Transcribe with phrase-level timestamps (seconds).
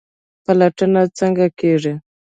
[0.45, 1.93] پلټنه څنګه کیږي؟